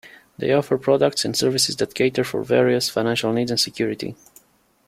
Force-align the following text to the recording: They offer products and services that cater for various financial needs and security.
They 0.35 0.51
offer 0.51 0.79
products 0.79 1.25
and 1.25 1.37
services 1.37 1.75
that 1.75 1.93
cater 1.93 2.23
for 2.23 2.41
various 2.43 2.89
financial 2.89 3.31
needs 3.33 3.51
and 3.51 3.59
security. 3.59 4.15